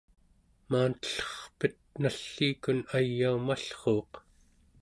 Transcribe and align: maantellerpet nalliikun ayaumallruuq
maantellerpet 0.69 1.75
nalliikun 2.01 2.79
ayaumallruuq 2.97 4.11